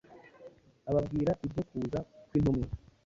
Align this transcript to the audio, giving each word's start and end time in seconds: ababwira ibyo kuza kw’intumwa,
ababwira 0.89 1.31
ibyo 1.45 1.61
kuza 1.69 1.99
kw’intumwa, 2.27 2.67